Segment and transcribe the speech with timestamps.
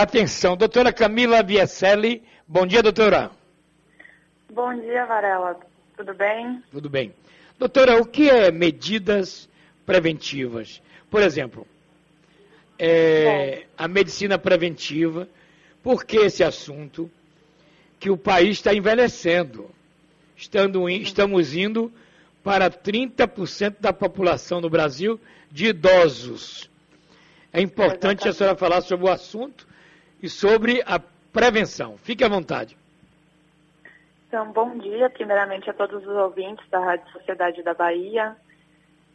[0.00, 2.22] Atenção, doutora Camila Vieselli.
[2.48, 3.30] Bom dia, doutora.
[4.50, 5.60] Bom dia, Varela.
[5.96, 6.62] Tudo bem?
[6.70, 7.14] Tudo bem.
[7.58, 9.48] Doutora, o que é medidas
[9.84, 10.82] preventivas?
[11.10, 11.66] Por exemplo,
[12.78, 15.28] é, a medicina preventiva,
[15.82, 17.10] por que esse assunto?
[18.00, 19.70] Que o país está envelhecendo.
[20.36, 21.92] Estando, estamos indo
[22.42, 25.20] para 30% da população no Brasil
[25.50, 26.68] de idosos.
[27.52, 29.70] É importante a senhora falar sobre o assunto
[30.22, 31.00] e sobre a
[31.32, 31.98] prevenção.
[31.98, 32.76] Fique à vontade.
[34.28, 38.34] Então, bom dia, primeiramente, a todos os ouvintes da Rádio Sociedade da Bahia.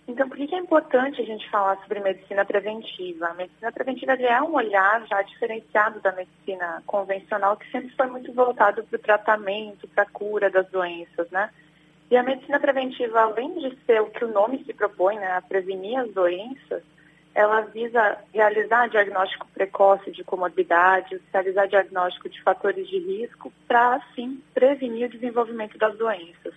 [0.08, 3.28] Então, por que é importante a gente falar sobre medicina preventiva?
[3.28, 8.32] A medicina preventiva é um olhar já diferenciado da medicina convencional, que sempre foi muito
[8.32, 11.50] voltado para o tratamento, para a cura das doenças, né?
[12.10, 15.42] E a medicina preventiva, além de ser o que o nome se propõe, né, a
[15.42, 16.82] prevenir as doenças,
[17.38, 24.42] ela visa realizar diagnóstico precoce de comorbidades, realizar diagnóstico de fatores de risco para, assim,
[24.56, 26.56] prevenir o desenvolvimento das doenças.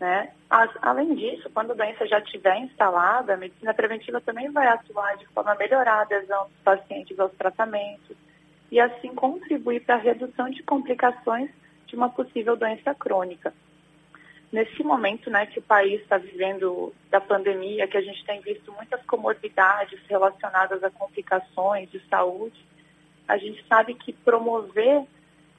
[0.00, 0.30] Né?
[0.48, 5.14] As, além disso, quando a doença já estiver instalada, a medicina preventiva também vai atuar
[5.18, 8.16] de forma a melhorar a adesão dos pacientes aos tratamentos
[8.72, 11.50] e, assim, contribuir para a redução de complicações
[11.86, 13.52] de uma possível doença crônica
[14.54, 18.72] nesse momento né, que o país está vivendo da pandemia, que a gente tem visto
[18.72, 22.64] muitas comorbidades relacionadas a complicações de saúde,
[23.26, 25.02] a gente sabe que promover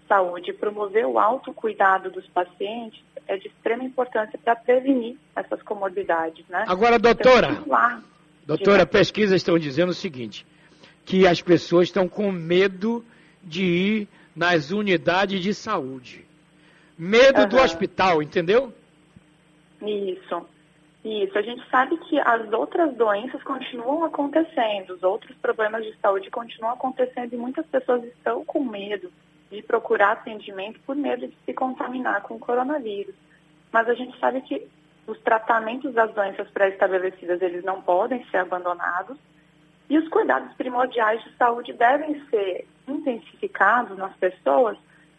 [0.07, 6.45] saúde, promover o autocuidado dos pacientes é de extrema importância para prevenir essas comorbidades.
[6.47, 6.63] Né?
[6.65, 8.03] Agora, doutora, então,
[8.45, 10.45] doutora, pesquisas estão dizendo o seguinte,
[11.03, 13.03] que as pessoas estão com medo
[13.43, 16.23] de ir nas unidades de saúde.
[16.97, 17.49] Medo uhum.
[17.49, 18.73] do hospital, entendeu?
[19.81, 20.47] Isso.
[21.03, 21.37] Isso.
[21.37, 26.73] A gente sabe que as outras doenças continuam acontecendo, os outros problemas de saúde continuam
[26.73, 29.11] acontecendo e muitas pessoas estão com medo
[29.51, 33.13] de procurar atendimento por medo de se contaminar com o coronavírus.
[33.71, 34.67] Mas a gente sabe que
[35.05, 39.17] os tratamentos das doenças pré-estabelecidas, eles não podem ser abandonados
[39.87, 44.77] e os cuidados primordiais de saúde devem ser intensificados nas pessoas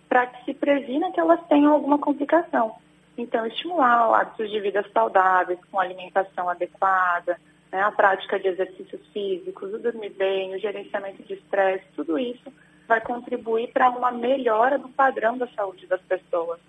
[0.08, 2.74] para que se previna que elas tenham alguma complicação.
[3.16, 7.38] Então, estimular hábitos de vida saudáveis, com alimentação adequada,
[7.72, 12.52] né, a prática de exercícios físicos, o dormir bem, o gerenciamento de estresse, tudo isso
[12.86, 16.60] vai contribuir para uma melhora do padrão da saúde das pessoas.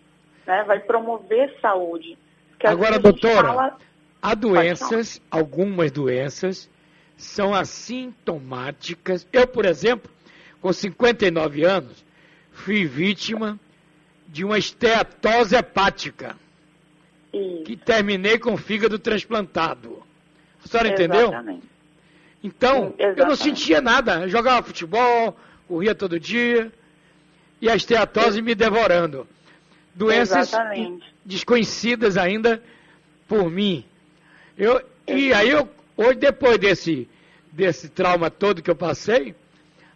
[0.46, 0.63] Né?
[0.63, 2.18] Vai promover saúde.
[2.64, 3.78] Agora, doutora, fala...
[4.22, 6.69] há doenças, algumas doenças,
[7.16, 9.28] são assintomáticas.
[9.31, 10.09] Eu, por exemplo,
[10.59, 12.03] com 59 anos,
[12.52, 13.59] fui vítima
[14.27, 16.35] de uma esteatose hepática.
[17.33, 17.63] Isso.
[17.63, 20.03] Que terminei com o fígado transplantado.
[20.63, 21.31] A senhora entendeu?
[22.43, 24.21] Então, eu não sentia nada.
[24.21, 25.37] Eu jogava futebol,
[25.67, 26.71] corria todo dia,
[27.61, 29.27] e a esteatose me devorando.
[29.93, 31.13] Doenças Exatamente.
[31.25, 32.61] desconhecidas ainda
[33.27, 33.83] por mim.
[34.57, 37.09] Eu, e aí, eu, hoje, depois desse,
[37.51, 39.35] desse trauma todo que eu passei,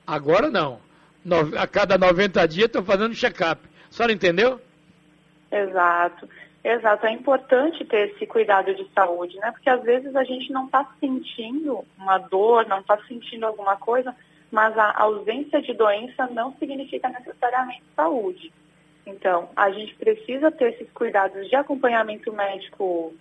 [0.06, 0.80] agora não.
[1.24, 3.62] No, a cada 90 dias estou fazendo check-up.
[3.92, 4.60] A senhora entendeu?
[5.52, 6.28] Exato.
[6.64, 9.52] Exato, é importante ter esse cuidado de saúde, né?
[9.52, 14.16] Porque às vezes a gente não está sentindo uma dor, não está sentindo alguma coisa,
[14.52, 18.54] mas a ausência de doença não significa necessariamente saúde.
[19.08, 23.12] Então, a gente precisa ter esses cuidados de acompanhamento médico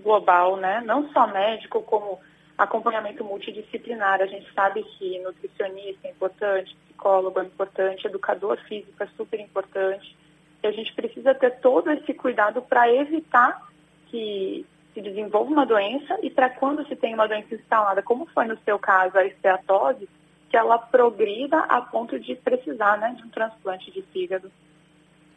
[0.00, 0.82] global, né?
[0.84, 2.18] Não só médico, como
[2.56, 4.20] acompanhamento multidisciplinar.
[4.20, 10.16] A gente sabe que nutricionista é importante, psicólogo é importante, educador físico é super importante.
[10.62, 13.68] E a gente precisa ter todo esse cuidado para evitar
[14.06, 18.46] que se desenvolva uma doença e para quando se tem uma doença instalada, como foi
[18.46, 20.08] no seu caso a esteatose,
[20.48, 24.50] que ela progrida a ponto de precisar né, de um transplante de fígado.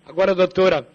[0.05, 0.88] Agora, doutora,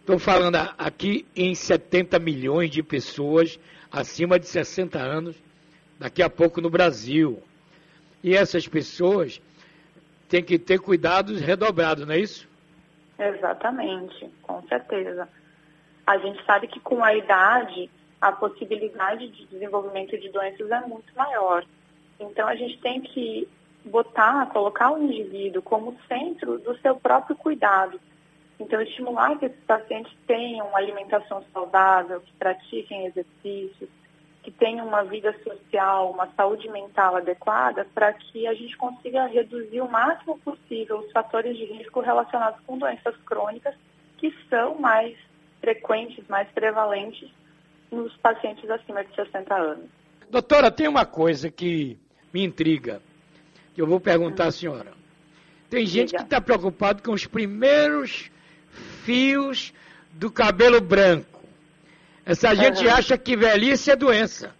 [0.00, 3.60] estou falando aqui em 70 milhões de pessoas
[3.92, 5.45] acima de 60 anos
[5.98, 7.42] daqui a pouco no Brasil.
[8.22, 9.40] E essas pessoas
[10.28, 12.48] têm que ter cuidados redobrados, não é isso?
[13.18, 15.28] Exatamente, com certeza.
[16.06, 21.14] A gente sabe que com a idade a possibilidade de desenvolvimento de doenças é muito
[21.14, 21.64] maior.
[22.18, 23.48] Então a gente tem que
[23.84, 28.00] botar, colocar o indivíduo como centro do seu próprio cuidado.
[28.58, 33.88] Então estimular que esses pacientes tenham uma alimentação saudável, que pratiquem exercícios,
[34.46, 39.80] que tenham uma vida social, uma saúde mental adequada, para que a gente consiga reduzir
[39.80, 43.74] o máximo possível os fatores de risco relacionados com doenças crônicas,
[44.18, 45.16] que são mais
[45.60, 47.28] frequentes, mais prevalentes
[47.90, 49.90] nos pacientes acima de 60 anos.
[50.30, 51.98] Doutora, tem uma coisa que
[52.32, 53.02] me intriga,
[53.74, 54.92] que eu vou perguntar à senhora.
[55.68, 56.18] Tem gente Diga.
[56.18, 58.30] que está preocupado com os primeiros
[59.02, 59.74] fios
[60.12, 61.35] do cabelo branco.
[62.26, 62.92] Essa gente uhum.
[62.92, 64.52] acha que velhice é doença.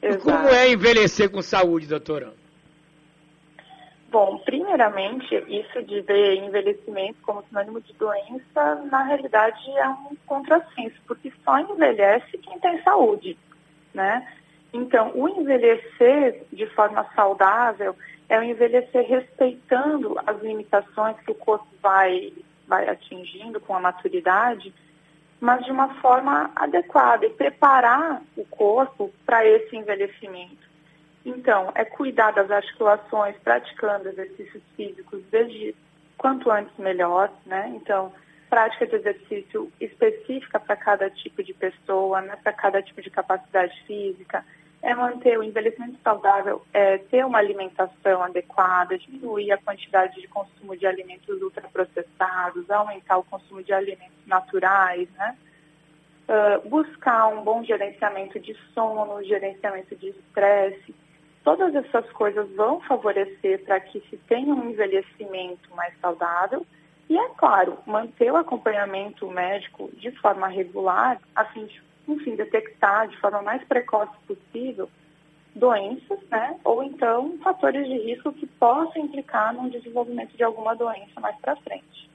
[0.00, 0.28] Exato.
[0.28, 2.32] E como é envelhecer com saúde, doutora?
[4.10, 10.96] Bom, primeiramente, isso de ver envelhecimento como sinônimo de doença, na realidade é um contrassenso,
[11.06, 13.36] porque só envelhece quem tem saúde,
[13.92, 14.26] né?
[14.72, 17.94] Então, o envelhecer de forma saudável
[18.28, 22.32] é o envelhecer respeitando as limitações que o corpo vai,
[22.66, 24.72] vai atingindo com a maturidade,
[25.46, 30.66] mas de uma forma adequada e preparar o corpo para esse envelhecimento.
[31.24, 35.72] Então, é cuidar das articulações, praticando exercícios físicos desde
[36.18, 37.72] quanto antes melhor, né?
[37.76, 38.12] Então,
[38.50, 42.36] prática de exercício específica para cada tipo de pessoa, né?
[42.42, 44.44] para cada tipo de capacidade física,
[44.82, 50.76] é manter o envelhecimento saudável, é ter uma alimentação adequada, diminuir a quantidade de consumo
[50.76, 55.36] de alimentos ultraprocessados, aumentar o consumo de alimentos naturais, né?
[56.28, 60.94] Uh, buscar um bom gerenciamento de sono, gerenciamento de estresse,
[61.46, 66.66] Todas essas coisas vão favorecer para que se tenha um envelhecimento mais saudável
[67.08, 73.08] e, é claro, manter o acompanhamento médico de forma regular, a fim de, enfim, detectar
[73.08, 74.88] de forma mais precoce possível
[75.54, 76.58] doenças, né?
[76.64, 81.56] Ou então fatores de risco que possam implicar no desenvolvimento de alguma doença mais para
[81.56, 82.10] frente.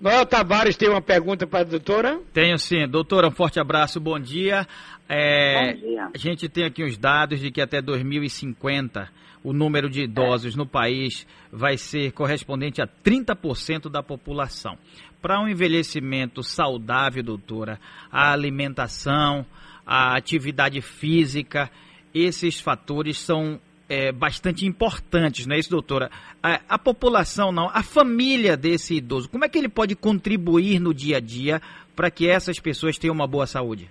[0.00, 2.20] Noel Tavares tem uma pergunta para a doutora?
[2.32, 2.86] Tenho sim.
[2.86, 4.64] Doutora, um forte abraço, bom dia.
[5.08, 6.10] É, bom dia.
[6.14, 9.10] A gente tem aqui os dados de que até 2050
[9.42, 10.56] o número de idosos é.
[10.56, 14.78] no país vai ser correspondente a 30% da população.
[15.20, 19.44] Para um envelhecimento saudável, doutora, a alimentação,
[19.84, 21.68] a atividade física,
[22.14, 26.10] esses fatores são é, bastante importantes, não é isso, doutora?
[26.42, 30.92] A, a, população, não, a família desse idoso, como é que ele pode contribuir no
[30.92, 31.60] dia a dia
[31.96, 33.90] para que essas pessoas tenham uma boa saúde?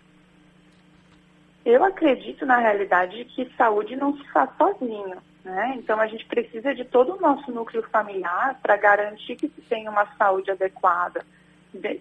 [1.66, 5.18] Eu acredito, na realidade, que saúde não se faz sozinho.
[5.44, 5.76] Né?
[5.78, 9.90] Então, a gente precisa de todo o nosso núcleo familiar para garantir que se tenha
[9.90, 11.26] uma saúde adequada.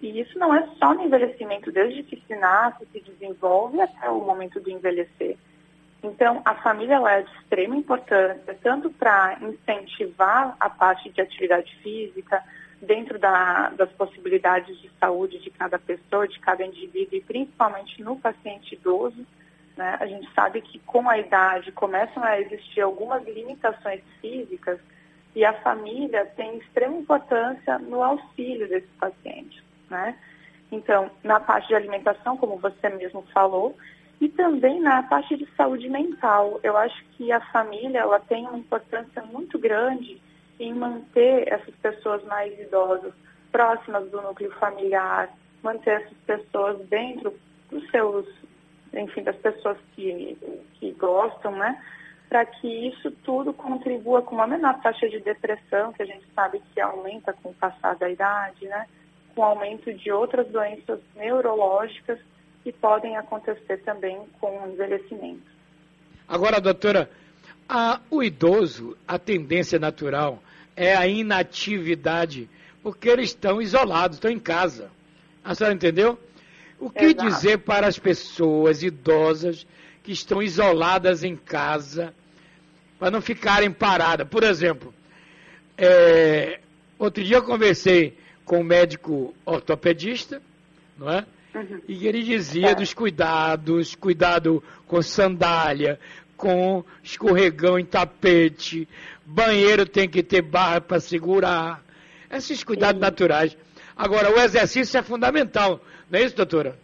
[0.01, 4.21] E isso não é só no envelhecimento, desde que se nasce, se desenvolve até o
[4.21, 5.37] momento do envelhecer.
[6.03, 12.43] Então, a família é de extrema importância, tanto para incentivar a parte de atividade física,
[12.81, 18.15] dentro da, das possibilidades de saúde de cada pessoa, de cada indivíduo, e principalmente no
[18.17, 19.25] paciente idoso.
[19.75, 19.97] Né?
[19.99, 24.79] A gente sabe que com a idade começam a existir algumas limitações físicas
[25.35, 29.63] e a família tem extrema importância no auxílio desses pacientes.
[29.89, 30.15] Né?
[30.71, 33.77] Então, na parte de alimentação, como você mesmo falou,
[34.19, 36.59] e também na parte de saúde mental.
[36.63, 40.21] Eu acho que a família ela tem uma importância muito grande
[40.59, 43.13] em manter essas pessoas mais idosas
[43.51, 45.29] próximas do núcleo familiar,
[45.61, 47.33] manter essas pessoas dentro
[47.69, 48.25] dos seus,
[48.93, 50.37] enfim, das pessoas que,
[50.79, 51.81] que gostam, né?
[52.27, 56.61] Para que isso tudo contribua com uma menor taxa de depressão, que a gente sabe
[56.73, 58.87] que aumenta com o passar da idade, né?
[59.35, 62.19] Com o aumento de outras doenças neurológicas
[62.67, 65.41] que podem acontecer também com o envelhecimento.
[66.27, 67.09] Agora, doutora,
[67.69, 70.43] a, o idoso, a tendência natural
[70.75, 72.49] é a inatividade,
[72.83, 74.91] porque eles estão isolados, estão em casa.
[75.45, 76.19] A senhora entendeu?
[76.77, 77.29] O que Exato.
[77.29, 79.65] dizer para as pessoas idosas
[80.03, 82.13] que estão isoladas em casa,
[82.99, 84.27] para não ficarem paradas?
[84.27, 84.93] Por exemplo,
[85.77, 86.59] é,
[86.99, 90.41] outro dia eu conversei com um médico ortopedista,
[90.97, 91.25] não é?
[91.55, 91.81] Uhum.
[91.87, 92.75] E ele dizia é.
[92.75, 95.99] dos cuidados, cuidado com sandália,
[96.35, 98.87] com escorregão em tapete,
[99.25, 101.83] banheiro tem que ter barra para segurar.
[102.29, 103.05] Esses cuidados Sim.
[103.05, 103.57] naturais.
[103.95, 106.77] Agora, o exercício é fundamental, não é isso, doutora?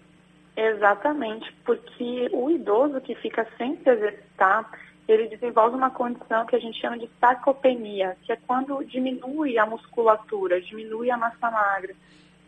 [0.55, 4.69] Exatamente, porque o idoso que fica sem se exercitar,
[5.07, 9.65] ele desenvolve uma condição que a gente chama de sarcopenia, que é quando diminui a
[9.65, 11.93] musculatura, diminui a massa magra.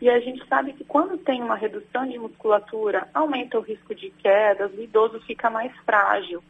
[0.00, 4.10] E a gente sabe que quando tem uma redução de musculatura, aumenta o risco de
[4.10, 6.42] quedas, o idoso fica mais frágil.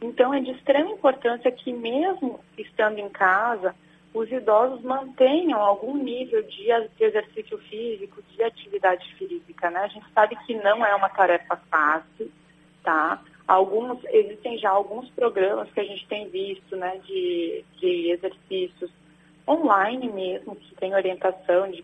[0.00, 3.74] Então é de extrema importância que mesmo estando em casa,
[4.12, 6.66] os idosos mantenham algum nível de
[7.00, 9.80] exercício físico, de atividade física, né?
[9.80, 12.30] A gente sabe que não é uma tarefa fácil,
[12.82, 13.22] tá?
[13.48, 18.90] Alguns, existem já alguns programas que a gente tem visto, né, de, de exercícios
[19.48, 21.82] online mesmo, que tem orientação de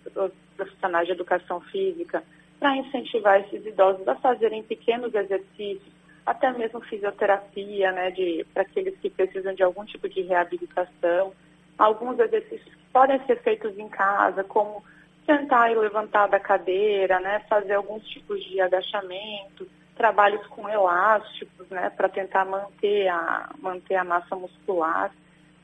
[0.59, 2.23] profissionais de educação física,
[2.59, 5.93] para incentivar esses idosos a fazerem pequenos exercícios,
[6.27, 8.13] até mesmo fisioterapia, né,
[8.53, 11.33] para aqueles que precisam de algum tipo de reabilitação.
[11.79, 14.83] alguns exercícios que podem ser feitos em casa, como
[15.25, 21.89] sentar e levantar da cadeira, né, fazer alguns tipos de agachamento, trabalhos com elásticos, né,
[21.91, 25.13] para tentar manter a, manter a massa muscular.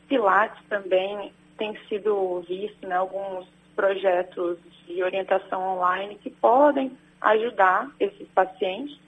[0.07, 8.29] Pilates também tem sido visto, né, alguns projetos de orientação online que podem ajudar esses
[8.29, 8.99] pacientes.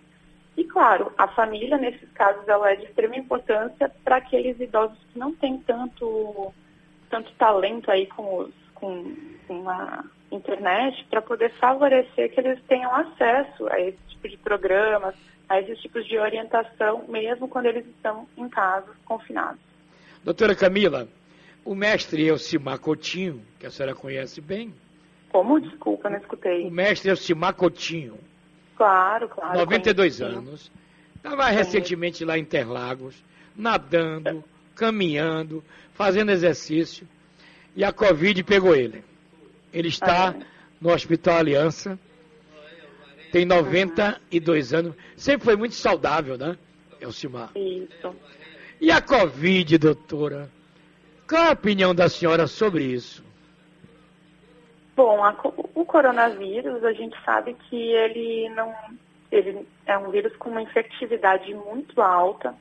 [0.57, 5.19] E, claro, a família, nesses casos, ela é de extrema importância para aqueles idosos que
[5.19, 6.53] não têm tanto,
[7.11, 9.15] tanto talento aí com, os, com,
[9.47, 15.15] com a internet para poder favorecer que eles tenham acesso a esse tipo de programas,
[15.49, 19.61] a esses tipos de orientação, mesmo quando eles estão em casa, confinados.
[20.25, 21.07] Doutora Camila,
[21.67, 24.73] o mestre Elcimar Coutinho, que a senhora conhece bem.
[25.31, 25.61] Como?
[25.61, 26.65] Desculpa, não escutei.
[26.65, 28.17] O mestre Elcimar Coutinho.
[28.77, 29.59] Claro, claro.
[29.59, 30.71] 92 anos.
[31.17, 33.17] Estava recentemente lá em Interlagos,
[33.57, 34.45] nadando,
[34.77, 37.07] caminhando, fazendo exercício.
[37.75, 39.03] E a Covid pegou ele.
[39.73, 40.47] Ele está é.
[40.81, 41.99] no Hospital Aliança.
[43.33, 44.79] Tem 92 uhum.
[44.79, 44.95] anos.
[45.17, 46.57] Sempre foi muito saudável, né,
[47.01, 47.51] Elcimar?
[47.57, 48.15] Isso.
[48.81, 50.49] E a Covid, doutora?
[51.29, 53.25] Qual a opinião da senhora sobre isso?
[54.95, 55.35] Bom, a,
[55.75, 58.75] o coronavírus, a gente sabe que ele não,
[59.31, 62.55] ele é um vírus com uma infectividade muito alta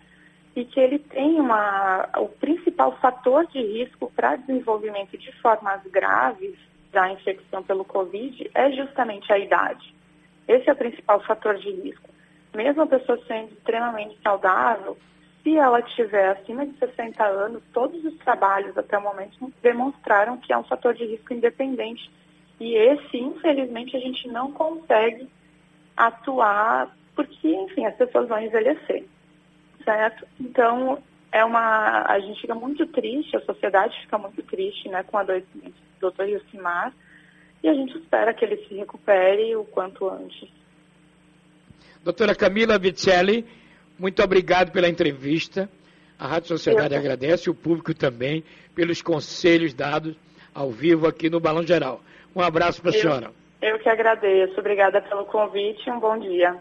[0.56, 6.56] e que ele tem uma, o principal fator de risco para desenvolvimento de formas graves
[6.92, 9.94] da infecção pelo Covid é justamente a idade.
[10.48, 12.10] Esse é o principal fator de risco.
[12.54, 14.98] Mesmo a pessoa sendo extremamente saudável,
[15.46, 20.52] se ela tiver acima de 60 anos, todos os trabalhos até o momento demonstraram que
[20.52, 22.10] é um fator de risco independente.
[22.60, 25.30] E esse, infelizmente, a gente não consegue
[25.96, 29.06] atuar porque, enfim, as pessoas vão envelhecer,
[29.84, 30.28] certo?
[30.40, 30.98] Então,
[31.32, 35.22] é uma, a gente fica muito triste, a sociedade fica muito triste, né, com a
[35.22, 36.24] adoecimento do Dr.
[36.24, 36.92] Yusimar,
[37.62, 40.50] e a gente espera que ele se recupere o quanto antes.
[42.04, 43.46] Doutora Camila Vicelli,
[43.98, 45.70] muito obrigado pela entrevista.
[46.18, 47.00] A Rádio Sociedade Eu...
[47.00, 50.16] agradece, o público também, pelos conselhos dados
[50.54, 52.02] ao vivo aqui no Balão Geral.
[52.36, 53.32] Um abraço para a senhora.
[53.62, 54.60] Eu que agradeço.
[54.60, 56.56] Obrigada pelo convite e um bom dia.